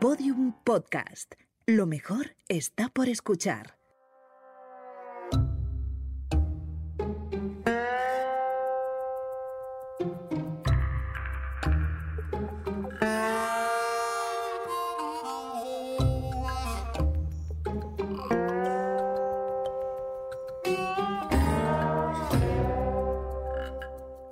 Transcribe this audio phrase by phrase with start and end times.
[0.00, 1.34] Podium Podcast.
[1.66, 3.76] Lo mejor está por escuchar.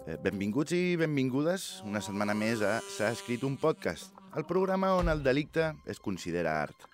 [0.07, 5.09] Eh, Benvinguts i benvingudes una setmana més a S'ha escrit un podcast, el programa on
[5.09, 6.89] el delicte es considera art.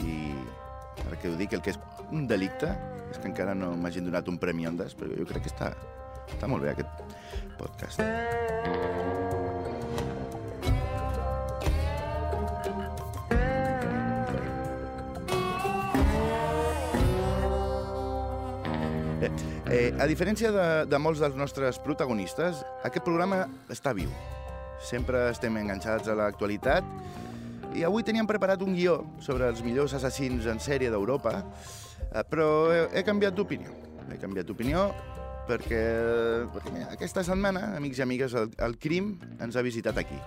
[0.00, 0.30] I
[1.20, 1.78] que ho dic, el que és
[2.10, 2.70] un delicte
[3.10, 5.72] és que encara no m'hagin donat un premi Ondas, però jo crec que està,
[6.30, 6.88] està molt bé aquest
[7.60, 8.00] podcast.
[19.20, 19.28] Bé,
[19.68, 24.08] eh, a diferència de, de molts dels nostres protagonistes, aquest programa està viu.
[24.80, 26.86] Sempre estem enganxats a l'actualitat
[27.76, 31.36] i avui teníem preparat un guió sobre els millors assassins en sèrie d'Europa,
[32.10, 33.76] eh, però he, he canviat d'opinió.
[34.10, 34.88] He canviat d'opinió
[35.46, 35.82] perquè,
[36.54, 40.18] perquè mira, aquesta setmana, amics i amigues, el, el crim ens ha visitat aquí.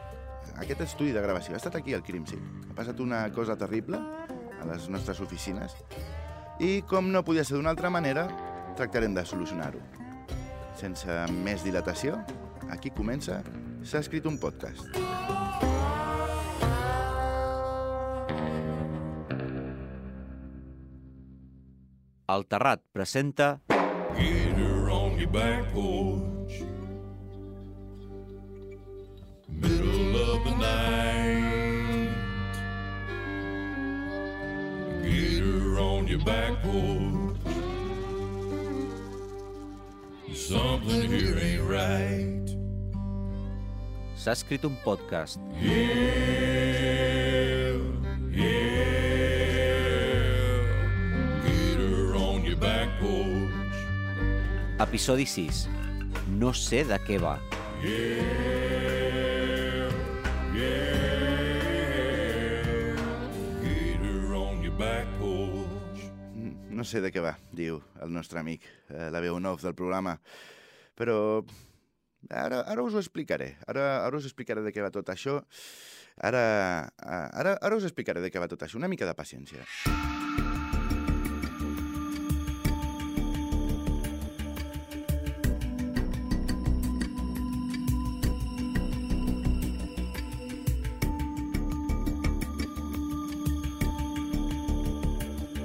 [0.61, 1.55] Aquest estudi de gravació.
[1.55, 2.38] Ha estat aquí el crim, sí.
[2.69, 5.75] Ha passat una cosa terrible a les nostres oficines
[6.61, 8.27] i, com no podia ser d'una altra manera,
[8.77, 9.81] tractarem de solucionar-ho.
[10.79, 12.19] Sense més dilatació,
[12.73, 13.41] aquí comença
[13.83, 14.95] S'ha escrit un podcast.
[22.33, 23.59] El Terrat presenta
[24.15, 26.63] Get her on your back porch.
[29.49, 32.09] Middle of the night.
[35.03, 37.37] Get her on your back porch.
[40.33, 42.42] Something here ain't right.
[44.23, 45.35] S'ha escrit un podcast.
[45.59, 45.73] Yeah,
[48.31, 48.63] yeah.
[51.43, 53.75] Get her on your back porch.
[54.79, 55.67] Episodi 6.
[56.39, 57.34] No sé de què va.
[57.84, 58.23] Yeah,
[60.55, 61.03] yeah.
[63.59, 66.07] Get her on your back porch.
[66.72, 70.16] No sé de què va, diu el nostre amic, eh, la veu en del programa,
[70.95, 71.44] però
[72.29, 73.56] ara, ara us ho explicaré.
[73.67, 75.41] Ara, ara us explicaré de què va tot això.
[76.22, 76.44] Ara,
[77.01, 78.78] ara, ara us explicaré de què va tot això.
[78.78, 79.66] Una mica de paciència.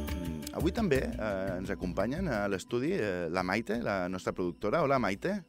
[0.09, 4.83] Mm, Avui també eh, ens acompanyen a l'estudi eh, la Maite, la nostra productora.
[4.83, 5.43] Hola, Maite.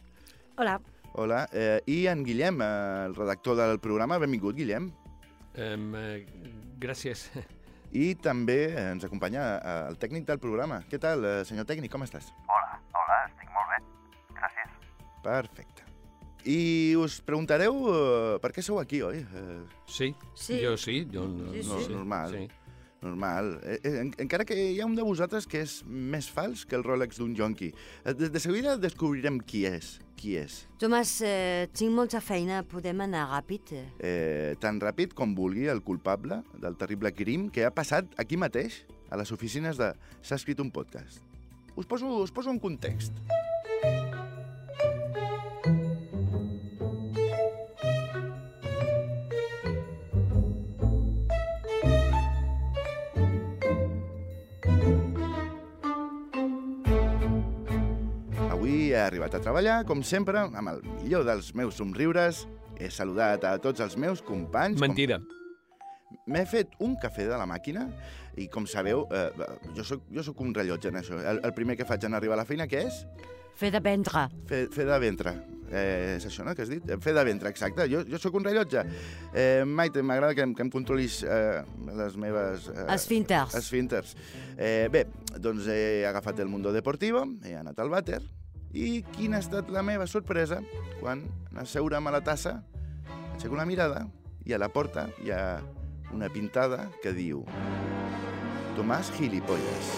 [0.59, 0.77] Hola.
[1.19, 1.49] Hola.
[1.51, 4.17] Eh, I en Guillem, eh, el redactor del programa.
[4.17, 4.85] Benvingut, Guillem.
[5.59, 6.23] Um, eh,
[6.79, 7.25] gràcies.
[7.91, 10.77] I també ens acompanya eh, el tècnic del programa.
[10.87, 12.29] Què tal, eh, senyor tècnic, com estàs?
[12.47, 13.81] Hola, hola, estic molt bé.
[14.37, 14.77] Gràcies.
[15.25, 15.83] Perfecte.
[16.47, 19.19] I us preguntareu eh, per què sou aquí, oi?
[19.19, 19.59] Eh,
[19.91, 20.61] Sí, Sí.
[20.63, 21.01] jo sí.
[21.11, 21.91] Jo, no, Sí, sí.
[21.97, 22.31] Normal.
[22.37, 22.47] Sí.
[23.01, 23.59] Normal.
[23.63, 26.75] Eh, eh, en, encara que hi ha un de vosaltres que és més fals que
[26.75, 27.73] el Rolex d'un jonqui.
[28.03, 29.99] Eh, De, de seguida descobrirem qui és.
[30.19, 30.65] Qui és.
[30.81, 33.71] Tomàs, eh, tinc molta feina, podem anar ràpid?
[34.03, 38.83] Eh, tan ràpid com vulgui el culpable del terrible crim que ha passat aquí mateix,
[39.09, 41.23] a les oficines de S'ha escrit un podcast.
[41.75, 43.13] Us poso, us poso en context.
[43.79, 44.08] Avui
[58.93, 62.45] he arribat a treballar, com sempre, amb el millor dels meus somriures.
[62.79, 64.79] He saludat a tots els meus companys.
[64.79, 65.19] Mentida.
[65.19, 65.35] Com...
[66.31, 67.83] M'he fet un cafè de la màquina
[68.39, 69.27] i, com sabeu, eh,
[69.75, 71.19] jo, soc, jo soc un rellotge en això.
[71.19, 73.03] El, el primer que faig en arribar a la feina, què és?
[73.59, 74.23] Fer de ventre.
[74.47, 75.33] Fer, fer de ventre.
[75.69, 76.85] Eh, és això, no?, que has dit?
[77.03, 77.85] Fer de ventre, exacte.
[77.91, 78.81] Jo, jo sóc un rellotge.
[79.37, 81.59] Eh, Maite, m'agrada que, em- que em controlis eh,
[81.99, 82.69] les meves...
[82.73, 83.53] Eh, Esfínters.
[83.59, 84.15] Esfínters.
[84.55, 85.03] Eh, bé,
[85.37, 88.21] doncs he agafat el Mundo Deportivo, he anat al vàter,
[88.73, 90.59] i quina ha estat la meva sorpresa
[90.99, 92.59] quan, en asseure'm a la tassa,
[93.33, 94.05] aixeco la mirada
[94.45, 95.59] i a la porta hi ha
[96.13, 97.43] una pintada que diu
[98.77, 99.89] Tomàs Gilipolles.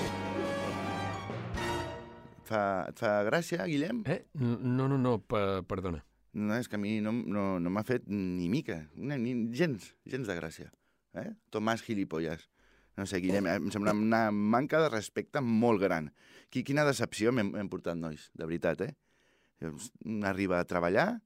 [2.42, 4.02] Et fa, et fa gràcia, Guillem?
[4.10, 4.24] Eh?
[4.40, 6.02] No, no, no, pa, perdona.
[6.34, 9.92] No, és que a mi no, no, no m'ha fet ni mica, una, ni gens,
[10.08, 10.72] gens de gràcia.
[11.20, 11.30] Eh?
[11.52, 12.48] Tomàs Gilipolles.
[13.00, 16.12] No sé, Guillem, em sembla una manca de respecte molt gran.
[16.52, 18.94] Qui, quina decepció m'hem hem portat, nois, de veritat, eh?
[20.28, 21.22] Arriba a treballar,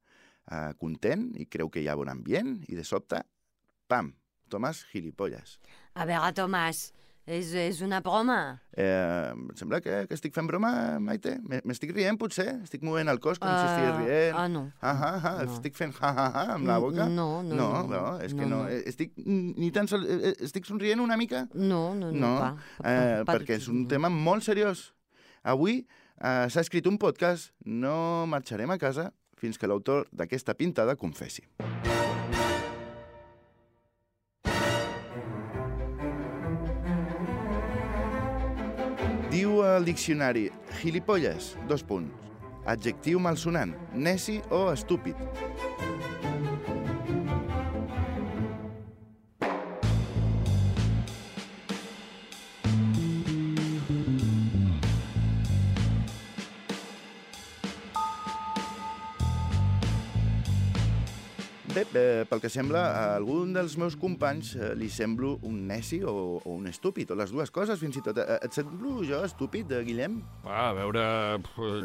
[0.51, 3.24] eh, content, i creu que hi ha bon ambient, i de sobte,
[3.89, 4.13] pam,
[4.51, 5.57] Tomàs Gilipolles.
[5.98, 6.92] A veure, Tomàs,
[7.25, 8.60] és, és una broma.
[8.77, 11.39] Eh, em sembla que, que estic fent broma, Maite?
[11.42, 12.45] Me- M'estic rient, potser?
[12.62, 14.38] Estic movent el cos com si estigués Ah, rient.
[14.38, 14.62] ah, no.
[14.81, 15.56] Ah, ah, ah, No.
[15.56, 17.07] Estic fent ha, ha, ha amb la boca?
[17.10, 17.72] No, no, no.
[17.89, 18.04] no.
[18.22, 18.63] és que No, no.
[18.66, 18.69] no.
[18.69, 21.48] Eh, Estic, ni tan sol, eh, eh, estic somrient una mica?
[21.56, 24.92] No, no, no, No, pa, pa, eh, pa, perquè és un tema molt seriós.
[25.46, 30.98] Avui eh, s'ha escrit un podcast, no marxarem a casa fins que l'autor d'aquesta pintada
[30.98, 31.46] confessi.
[39.30, 40.48] Diu al diccionari
[40.80, 42.32] gilipolles, dos punts,
[42.66, 45.20] adjectiu malsonant, neci o estúpid.
[62.30, 66.13] Pel que sembla, a algun dels meus companys eh, li semblo un neci o,
[66.44, 68.18] o un estúpid, o les dues coses, fins i tot.
[68.22, 70.19] Eh, Et semblo jo estúpid, eh, Guillem?
[70.45, 71.04] Va, a veure...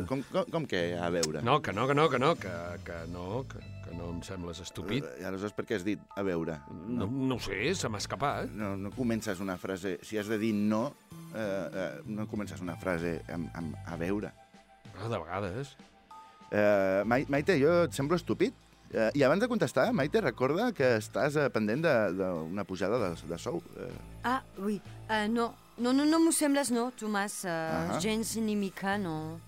[0.08, 1.42] Com, com, com que a veure?
[1.46, 2.52] No, que no, que no, que no, que,
[2.86, 5.04] que no, que, que no em sembles estúpid.
[5.18, 6.58] Eh, aleshores, per què has dit a veure?
[6.88, 8.50] No, no ho sé, se m'ha escapat.
[8.56, 9.98] No, no comences una frase...
[10.02, 10.94] Si has de dir no,
[11.34, 14.32] eh, eh, no comences una frase amb, amb a veure.
[14.96, 15.76] Ah, de vegades.
[16.50, 18.52] Eh, Mai- Maite, jo et semblo estúpid?
[18.92, 23.10] Eh, I abans de contestar, Maite, recorda que estàs eh, pendent de- d'una pujada de,
[23.28, 23.62] de sou.
[23.78, 23.92] Eh,
[24.24, 24.80] Ah, oui.
[25.08, 27.44] Uh, no, no, no, no m'ho sembles, no, Tomàs.
[27.44, 27.48] Uh,
[27.94, 28.00] Ahà.
[28.00, 29.38] gens ni mica, no.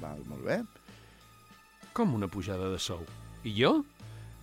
[0.00, 0.60] val, molt bé.
[1.92, 3.00] Com una pujada de sou?
[3.44, 3.84] I jo?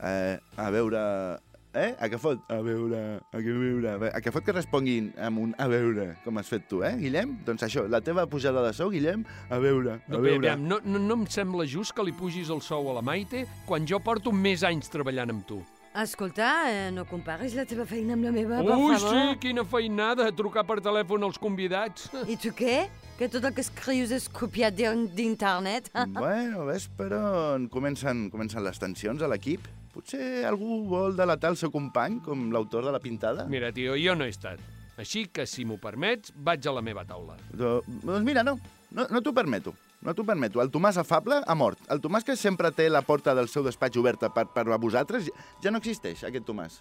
[0.02, 1.40] Eh, a veure...
[1.78, 1.92] Eh?
[2.02, 2.42] A què fot?
[2.50, 3.02] A veure...
[3.32, 3.92] A què veure?
[4.10, 7.38] A què fot que responguin amb un a veure, com has fet tu, eh, Guillem?
[7.46, 10.50] Doncs això, la teva pujada de sou, Guillem, a veure, a No, bé, veure...
[10.56, 13.46] aviam, no, no, no em sembla just que li pugis el sou a la Maite
[13.70, 15.62] quan jo porto més anys treballant amb tu.
[15.98, 19.16] Escolta, eh, no comparis la teva feina amb la meva, per Ui, favor.
[19.16, 22.10] sí, quina feinada, trucar per telèfon als convidats.
[22.30, 22.84] I tu què?
[23.18, 25.90] Que tot el que escrius és copiat d'in- d'internet?
[26.14, 29.66] Bueno, ves per on comencen, comencen les tensions a l'equip?
[29.98, 33.48] Potser algú vol delatar el seu company, com l'autor de la pintada?
[33.50, 34.62] Mira, tio, jo no he estat.
[35.02, 37.34] Així que, si m'ho permets, vaig a la meva taula.
[37.50, 38.54] Do, doncs mira, no,
[38.94, 39.74] no, no t'ho permeto.
[40.06, 40.62] No t'ho permeto.
[40.62, 41.82] El Tomàs afable ha mort.
[41.90, 45.32] El Tomàs que sempre té la porta del seu despatx oberta per, per a vosaltres,
[45.64, 46.78] ja, no existeix, aquest Tomàs.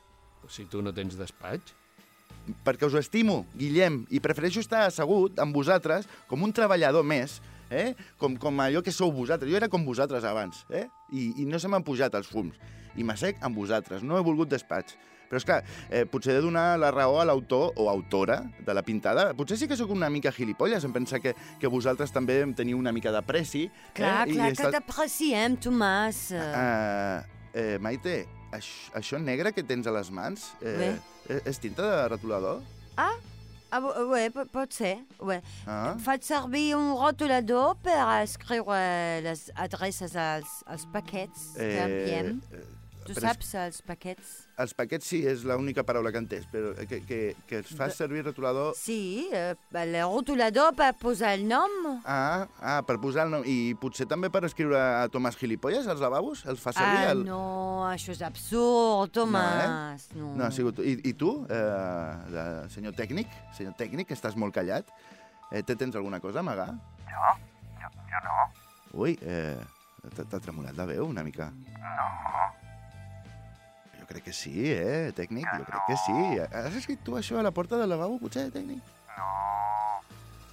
[0.52, 1.72] Si tu no tens despatx...
[2.68, 7.40] perquè us ho estimo, Guillem, i prefereixo estar assegut amb vosaltres com un treballador més,
[7.70, 7.94] eh?
[8.20, 9.50] com, com allò que sou vosaltres.
[9.50, 10.84] Jo era com vosaltres abans, eh?
[11.10, 12.60] I, i no se m'han pujat els fums.
[12.96, 14.96] I m'assec amb vosaltres, no he volgut despatx.
[15.26, 15.56] Però és que
[15.90, 19.32] eh, potser he de donar la raó a l'autor o autora de la pintada.
[19.34, 22.78] Potser sí que sóc una mica gilipolles, em pensa que, que vosaltres també em teniu
[22.78, 23.64] una mica d'apreci.
[23.98, 24.30] Clar, eh?
[24.30, 26.28] I clar, he que t'apreciem, Tomàs.
[26.30, 28.20] Uh, Uh, eh, Maite,
[28.54, 30.92] això, això negre que tens a les mans, eh,
[31.28, 32.62] eh, és tinta de retolador?
[32.96, 33.16] ah,
[33.72, 35.40] ah, po- pot ser, ouais.
[35.66, 35.96] Ah.
[35.98, 42.40] Faig servir un rotulador per escriure les adreces als, als paquets que enviem.
[42.52, 42.64] eh,
[43.06, 44.32] Tu però és- saps els paquets?
[44.58, 48.22] Els paquets sí, és l'única paraula que entès, però que, que, que es fa servir
[48.24, 48.74] retolador...
[48.78, 51.70] Sí, eh, el rotulador per posar el nom.
[52.04, 53.44] Ah, ah, per posar el nom.
[53.46, 56.44] I potser també per escriure a Tomàs Gilipolles als lavabos?
[56.48, 57.04] Els fa servir?
[57.04, 57.24] Ah, el...
[57.28, 57.42] no,
[57.90, 60.08] això és absurd, Tomàs.
[60.16, 60.80] No, No, ha sigut...
[60.80, 64.88] I, i tu, eh, senyor tècnic, senyor tècnic, que estàs molt callat,
[65.52, 66.70] eh, te tens alguna cosa a amagar?
[67.10, 67.32] Jo?
[67.82, 68.36] Jo, jo no.
[69.04, 69.56] Ui, eh,
[70.16, 71.50] t'ha tremolat la veu una mica.
[71.76, 72.08] No.
[74.06, 76.38] Jo crec que sí, eh, tècnic, jo crec que sí.
[76.54, 78.78] Has escrit tu això a la porta del lavabo, potser, tècnic?
[79.16, 79.30] No.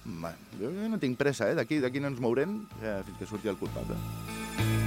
[0.04, 1.54] Bueno, jo no tinc pressa, eh?
[1.54, 3.94] D'aquí no ens mourem eh, fins que surti el culpable.
[4.58, 4.83] S'ha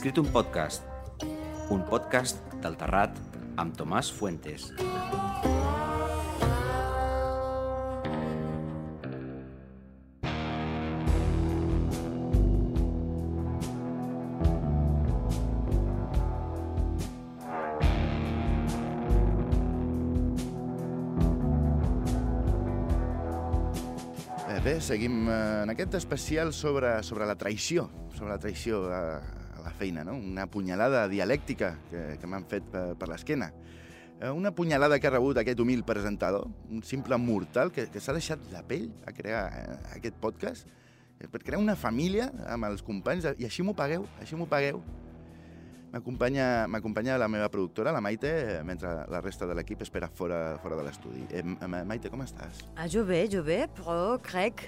[0.00, 0.80] escrit un podcast.
[1.68, 3.18] Un podcast del Terrat
[3.60, 4.70] amb Tomàs Fuentes.
[24.48, 29.04] Eh, bé, seguim eh, en aquest especial sobre, sobre la traïció, sobre la traïció la
[29.80, 30.14] feina, no?
[30.20, 33.50] Una punyalada dialèctica que, que m'han fet per, per l'esquena.
[34.20, 38.12] Eh, Una punyalada que ha rebut aquest humil presentador, un simple mortal que, que s'ha
[38.12, 40.68] deixat la pell a crear eh, aquest podcast,
[41.18, 44.82] eh, per crear una família amb els companys, i així m'ho pagueu, així m'ho pagueu.
[45.90, 48.30] M'acompanya la meva productora, la Maite,
[48.62, 51.24] mentre la resta de l'equip espera fora, fora de l'estudi.
[51.34, 52.60] Eh, Ma- Maite, com estàs?
[52.76, 54.62] Ah, jo bé, jo bé, però crec...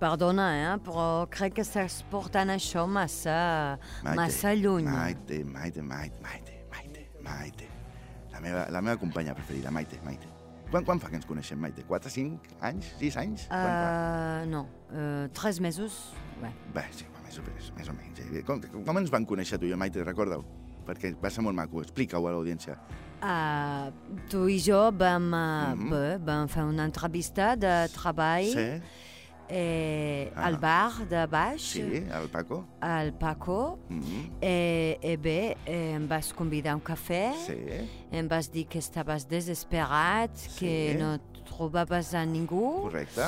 [0.00, 0.78] Perdona, eh?
[0.84, 4.84] però crec que estàs portant això massa, massa lluny.
[4.90, 7.68] Maite, Maite, Maite, Maite, Maite, Maite.
[8.34, 10.28] La meva, la meva companya preferida, Maite, Maite.
[10.70, 11.84] Quan, quan fa que ens coneixem, Maite?
[11.86, 12.88] 4, 5 anys?
[12.98, 13.44] 6 anys?
[13.46, 16.00] Uh, no, uh, tres mesos.
[16.42, 16.50] Bé.
[16.74, 18.18] Bé, sí, més o, més, més o menys.
[18.24, 18.42] eh?
[18.48, 20.02] Com, com ens van conèixer tu i jo, Maite?
[20.02, 20.42] Recorda-ho.
[20.84, 21.80] Perquè va ser molt maco.
[21.84, 22.74] Explica-ho a l'audiència.
[23.22, 23.94] Uh,
[24.28, 25.90] tu i jo vam, uh, Mhm.
[25.94, 28.66] bé, vam fer una entrevista de treball Sí?
[29.48, 30.46] Eh, Ah.
[30.46, 32.66] al bar de baix, Sí, el Paco?
[32.80, 33.78] al Paco.
[33.88, 34.30] Mm -hmm.
[34.40, 37.56] Eh, eh, bé, eh, em vas convidar a un cafè, Sí,
[38.12, 40.98] em vas dir que estaves desesperat, que Sí.
[40.98, 43.22] no trobaves a ningú correcte.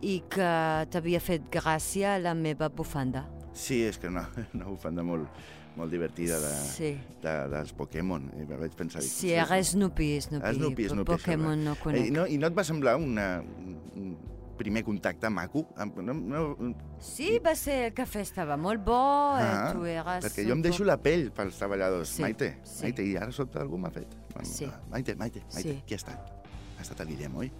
[0.00, 3.24] i que t'havia fet gràcia la meva bufanda.
[3.52, 4.20] Sí, és que no,
[4.54, 5.28] una bufanda molt,
[5.76, 6.98] molt divertida de, Sí.
[7.22, 8.30] de, dels Pokémon.
[8.40, 9.00] I vaig pensar...
[9.00, 10.54] dic, Si era Snoopy, Snoopy.
[10.54, 12.06] Snoopy, Snoopy, Pokémon no Eh, conec.
[12.06, 13.42] I no, I no et va semblar una,
[13.96, 14.16] un
[14.56, 15.66] primer contacte maco?
[15.76, 18.96] No, no, Sí, va ser, el cafè estava molt bo,
[19.34, 20.24] Ah, eh, tu eres...
[20.24, 22.08] perquè jo em deixo la pell pels treballadors.
[22.08, 22.82] Sí, Maite, sí.
[22.84, 24.08] Maite, i ara sobte algú m'ha fet.
[24.44, 24.66] Sí.
[24.90, 25.82] Maite, Maite, Maite, Sí.
[25.86, 26.30] qui ha estat?
[26.78, 27.50] Ha estat el Guillem, oi?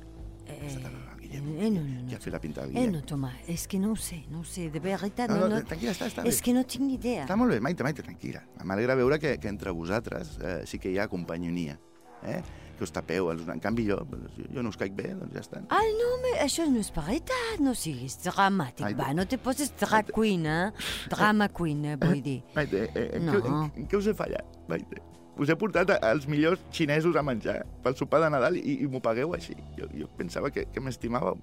[0.47, 1.49] Eh, Ha estat el Guillem.
[1.61, 2.17] eh, no, no, Qui no.
[2.17, 2.93] ha fet la pinta del Eh, Guillem?
[2.93, 5.61] no, Tomà, és que no ho sé, no ho sé, de veritat, no, no, no,
[5.61, 6.29] no, tranquil·la, està, està bé.
[6.29, 7.25] és que no tinc ni idea.
[7.27, 8.43] Està molt bé, Maite, Maite, tranquil·la.
[8.65, 11.79] M'alegra veure que, que entre vosaltres eh, sí que hi ha companyonia.
[12.25, 12.41] Eh?
[12.79, 13.31] Que us tapeu.
[13.33, 13.45] Els...
[13.53, 13.99] En canvi, jo,
[14.41, 15.63] jo, no us caic bé, doncs ja està.
[15.75, 19.73] Ah, no, me, això no és veritat, no siguis dramàtic, Ai, va, no te poses
[19.81, 20.73] drag queen, eh?
[21.13, 22.41] Drama queen, eh, vull dir.
[22.57, 23.37] Maite, eh, en, No.
[23.39, 25.03] què, en, en què us he fallat, Maite?
[25.41, 29.01] Us he portat als millors xinesos a menjar pel sopar de Nadal i, i m'ho
[29.05, 29.57] pagueu així.
[29.79, 31.39] Jo, jo pensava que, que m'estimàveu.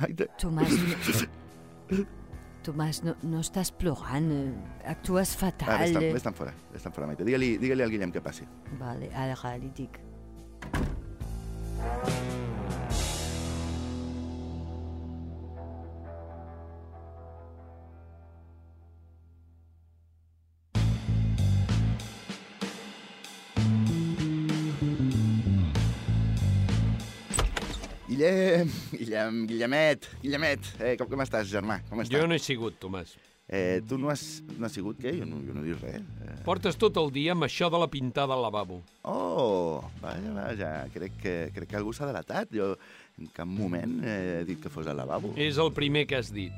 [0.00, 2.04] Maite, Tomàs, no...
[2.64, 5.82] Tomàs, no, no estàs plorant, eh, actues va, fatal.
[5.84, 6.12] vés-te'n eh.
[6.16, 7.26] vés fora, vés fora, Maite.
[7.28, 8.48] Digue-li digue al Guillem que passi.
[8.80, 10.00] Vale, ara li dic.
[28.14, 31.80] Guillem, Guillem, Guillemet, Guillemet, eh, com, com estàs, germà?
[31.90, 32.14] Com estàs?
[32.14, 33.16] Jo no he sigut, Tomàs.
[33.46, 35.12] Eh, tu no has, no has sigut què?
[35.18, 36.00] Jo no, jo no dic res.
[36.24, 38.80] Eh, Portes tot el dia amb això de la pintada al lavabo.
[39.04, 42.48] oh, vaja, vaja, crec que, crec que algú s'ha delatat.
[42.56, 42.72] Jo
[43.20, 45.34] en cap moment he dit que fos al lavabo.
[45.36, 46.52] És el primer que has dit.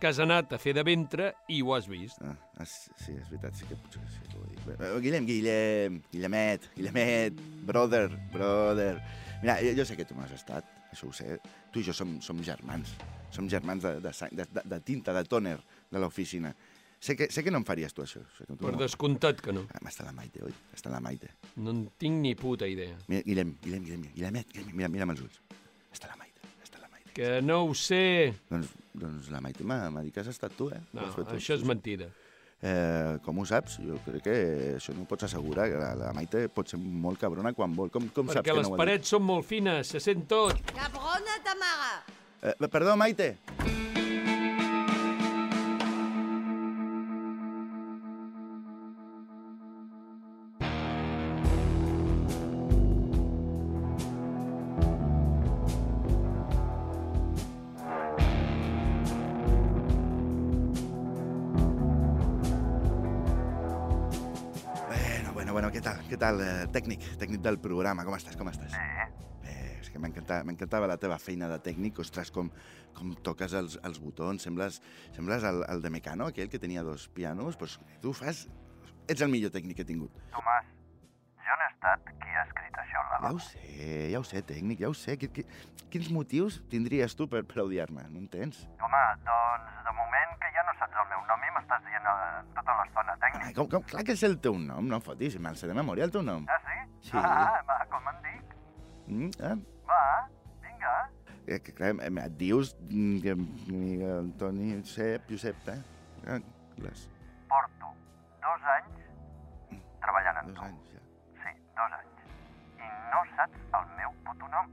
[0.00, 2.18] Que has anat a fer de ventre i ho has vist.
[2.26, 6.70] Ah, ah, sí, és veritat, sí que potser sí que ho eh, Guillem, Guillem, Guillemet,
[6.74, 8.96] Guillemet, brother, brother.
[9.42, 11.36] Mira, jo, jo sé que tu m'has estat, això ho sé.
[11.72, 12.96] Tu i jo som, som germans.
[13.30, 15.56] Som germans de, de, sang- de, de, de tinta, de tòner,
[15.92, 16.54] de l'oficina.
[17.02, 18.20] Sé que, sé que no em faries tu això.
[18.36, 18.78] Sé que tu Per no.
[18.78, 19.64] descomptat que no.
[19.74, 20.52] Ah, està la Maite, oi?
[20.74, 21.32] Està la Maite.
[21.58, 22.94] No en tinc ni puta idea.
[23.08, 25.40] Mira, Guillem, Guillem, Guillem, Guillemet, Guillem, mira, mira'm els ulls.
[25.92, 27.10] Està la Maite, està la Maite.
[27.16, 28.32] Que no ho sé.
[28.50, 30.78] Doncs, doncs la Maite m'ha dit que has estat tu, eh?
[30.94, 31.26] No, tu.
[31.34, 32.06] això és mentida.
[32.62, 33.80] Eh, com ho saps?
[33.82, 34.34] Jo crec que
[34.76, 35.66] això no ho pots assegurar.
[35.72, 37.90] que La, la Maite pot ser molt cabrona quan vol.
[37.90, 40.62] Com, com saps Perquè que les no parets són molt fines, se sent tot.
[40.70, 41.94] Cabrona, Tamara!
[42.42, 43.38] Eh, perdó, Maite.
[43.58, 43.91] Bueno,
[65.52, 66.00] bueno, bueno, què tal?
[66.08, 67.04] Què tal, eh, tècnic?
[67.20, 68.36] Tècnic del programa, com estàs?
[68.40, 68.72] Com estàs?
[69.42, 71.98] Bé, és que m'encantava la teva feina de tècnic.
[72.00, 72.50] Ostres, com,
[72.96, 74.42] com toques els, els botons.
[74.42, 74.80] Sembles,
[75.12, 77.56] sembles el, el de Mecano, aquell que tenia dos pianos.
[77.60, 78.46] Pues, tu fas...
[79.10, 80.14] Ets el millor tècnic que he tingut.
[80.30, 80.68] Tomàs,
[81.42, 83.34] jo no he estat qui ha escrit això al Ja lavabo.
[83.34, 85.16] ho sé, ja ho sé, tècnic, ja ho sé.
[85.18, 85.44] Qui, qui,
[85.90, 88.06] quins motius tindries tu per, per odiar-me?
[88.14, 88.62] No en tens?
[88.78, 90.21] Home, doncs, de moment
[91.72, 93.54] m'estàs dient eh, tota l'estona Ai, tècnic.
[93.56, 96.04] com, com, clar que és el teu nom, no em fotis, me'l sé de memòria,
[96.04, 96.44] el teu nom.
[96.48, 97.10] Ah, sí?
[97.10, 97.16] Sí.
[97.18, 98.56] Ah, va, com em dic?
[99.08, 99.56] Mm, ah,
[99.88, 100.28] Va,
[100.62, 100.92] vinga.
[101.46, 103.34] eh, que, clar, em- et dius mm, que,
[103.72, 105.80] Miguel Antoni Josep, Josep, eh?
[106.26, 106.38] Ah,
[106.78, 107.08] les,
[107.48, 107.92] Porto
[108.42, 109.00] dos anys
[110.02, 110.62] treballant amb dos tu.
[110.64, 111.00] anys, ja.
[111.42, 112.22] Sí, dos anys.
[112.78, 114.70] I no saps el meu puto nom.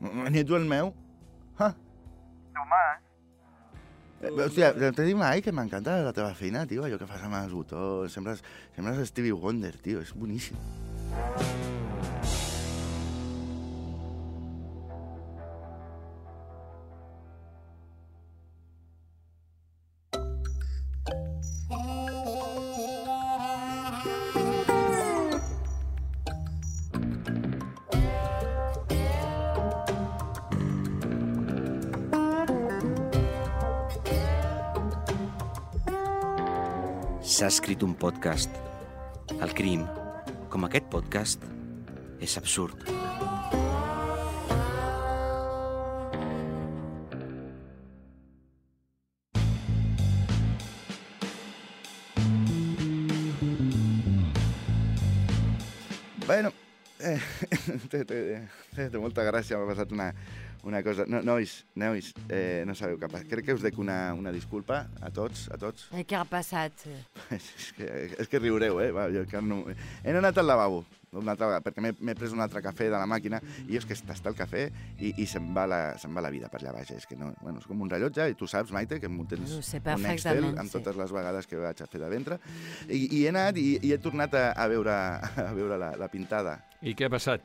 [0.00, 0.92] Mm, Ni tu el meu?
[1.58, 1.72] Ah,
[2.54, 3.01] Tomàs, Eh,
[4.22, 7.54] Hòstia, tenim ahí que me m'encanta la teva feina, tio, allò que fas amb els
[7.56, 8.14] botons.
[8.14, 8.44] Sembles,
[9.10, 10.56] Stevie Wonder, tio, és boníssim.
[24.04, 24.41] Thank you.
[37.42, 38.52] S'ha escrit un podcast.
[39.34, 39.80] El crim,
[40.46, 41.42] com aquest podcast,
[42.22, 42.84] és absurd.
[56.28, 56.54] Bueno,
[57.00, 57.18] eh,
[57.90, 58.22] té, té,
[58.70, 60.12] té, molta gràcia, m'ha passat una,
[60.62, 61.04] una cosa.
[61.10, 63.26] No, nois, nois, eh, no sabeu què passa.
[63.30, 65.88] Crec que us dec una, una disculpa a tots, a tots.
[65.92, 66.84] Eh, Què ha passat?
[67.34, 67.88] És que,
[68.22, 68.90] és que riureu, eh?
[68.94, 69.64] Va, jo encara no...
[70.04, 73.04] He anat al lavabo, una altra vegada, perquè m'he- pres un altre cafè de la
[73.10, 74.62] màquina i és que està el cafè
[74.98, 76.92] i, i se'n va, la, se'n va la vida per allà baix.
[76.96, 79.52] És que no, bueno, és com un rellotge i tu saps, Maite, que m'ho tens
[79.98, 80.76] un Excel amb sí.
[80.78, 82.38] totes les vegades que vaig a fer de ventre.
[82.88, 84.94] I, i he anat i, i he tornat a, a veure,
[85.48, 86.56] a veure la, la pintada.
[86.80, 87.44] I què ha passat?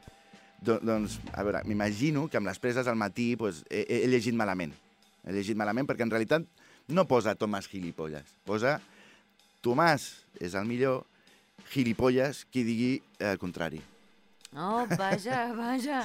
[0.57, 4.35] Do, doncs, a veure, m'imagino que amb les preses al matí he, he, he llegit
[4.35, 4.73] malament.
[5.27, 6.47] He llegit malament perquè en realitat
[6.89, 8.25] no posa Tomàs Gilipolles.
[8.47, 8.79] Posa
[9.61, 10.07] Tomàs
[10.41, 11.03] és el millor,
[11.73, 13.81] gilipolles qui digui el contrari.
[14.55, 15.97] Oh, vaja, vaja.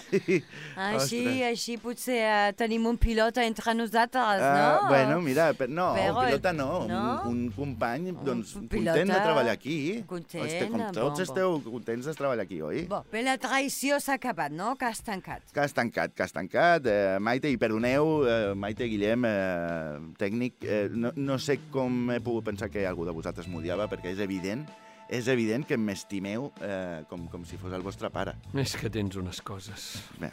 [0.76, 1.42] Així, Ostres.
[1.46, 4.64] així potser eh, tenim un pilota entre nosaltres, no?
[4.82, 7.02] Ah, bueno, mira, per, no, Però pilota el- no, no?
[7.30, 9.76] Un, un company doncs, pilota, content de treballar aquí.
[10.10, 11.22] content, Este, com bon, tots bon.
[11.22, 12.82] esteu contents de treballar aquí, oi?
[12.90, 14.74] Bon, però la traïció s'ha acabat, no?
[14.76, 15.46] Que has tancat.
[15.54, 16.84] Que has tancat, que has tancat.
[16.90, 22.20] Eh, Maite, i perdoneu, eh, Maite, Guillem, eh, tècnic, eh, no, no sé com he
[22.20, 24.66] pogut pensar que algú de vosaltres m'odiava, perquè és evident,
[25.12, 28.34] és evident que m'estimeu eh, com, com si fos el vostre pare.
[28.56, 29.90] És que tens unes coses.
[30.20, 30.32] Bé.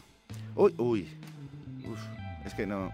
[0.56, 1.06] Ui, ui.
[1.90, 2.08] Uf,
[2.48, 2.88] és que no...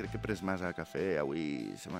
[0.00, 1.42] Crec que he pres massa cafè avui.
[1.76, 1.90] Se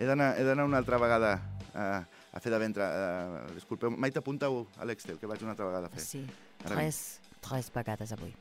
[0.00, 1.34] he d'anar una altra vegada
[1.74, 2.86] a, a fer de ventre.
[2.86, 6.04] Uh, disculpeu, Maite, apunta-ho a l'Excel, que vaig una altra vegada a fer.
[6.04, 6.24] Sí,
[6.64, 7.02] Ara tres,
[7.44, 8.32] tres vegades avui.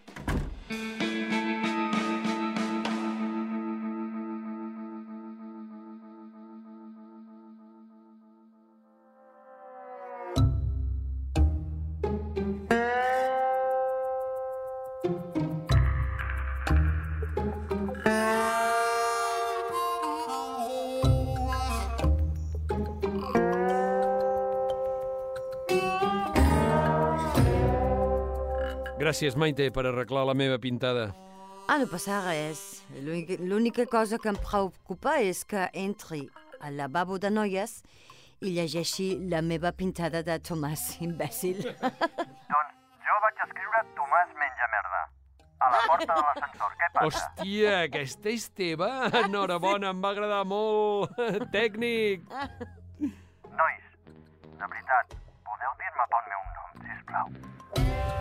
[29.02, 31.08] Gràcies, Maite, per arreglar la meva pintada.
[31.66, 32.84] Ah, no passa res.
[33.02, 37.82] L'única- cosa que em preocupa és que entri al lavabo de noies
[38.42, 41.64] i llegeixi la meva pintada de Tomàs, imbècil.
[42.52, 45.02] Doncs jo vaig escriure Tomàs menja merda.
[45.62, 46.78] A la porta de l'ascensor.
[46.78, 47.08] Què passa?
[47.08, 48.92] Hòstia, aquesta és teva?
[49.24, 51.18] Enhorabona, em va agradar molt.
[51.58, 52.30] Tècnic.
[53.02, 53.86] Nois,
[54.62, 55.18] de veritat,
[55.50, 58.21] podeu dir-me pel meu nom, sisplau.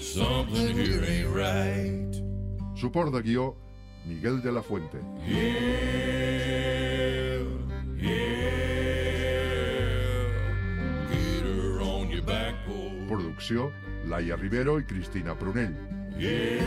[0.00, 2.12] Something here ain't right.
[2.76, 3.56] Suport de guió,
[4.04, 4.98] Miguel de la Fuente.
[5.26, 5.38] Yeah,
[7.96, 8.26] yeah.
[11.10, 13.08] Get her on your back porch.
[13.08, 13.72] Producció,
[14.06, 15.74] Laia Rivero i Cristina Prunell.
[16.18, 16.60] Yeah,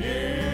[0.00, 0.44] yeah.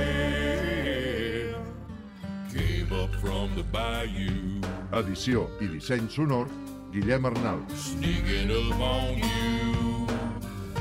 [2.53, 4.61] Came up from the bayou,
[4.93, 6.49] Edició i disseny sonor,
[6.93, 7.61] Guillem Arnal.
[7.77, 9.70] sneaking up on you.